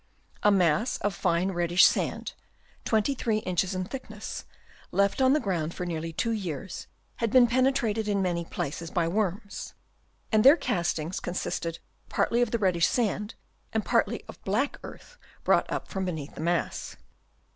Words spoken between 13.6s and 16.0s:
and partly of black earth brought up